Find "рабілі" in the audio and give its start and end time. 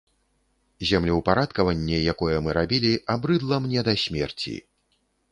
2.59-2.93